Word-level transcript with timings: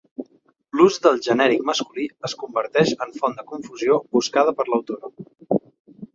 L'ús 0.79 0.95
del 1.03 1.19
genèric 1.27 1.61
masculí 1.71 2.05
es 2.29 2.35
converteix 2.45 2.95
en 3.07 3.15
font 3.21 3.37
de 3.41 3.47
confusió 3.53 4.01
buscada 4.19 4.57
per 4.61 4.69
l'autora. 4.73 5.15